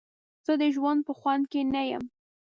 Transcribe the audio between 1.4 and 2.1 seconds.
کې نه یم.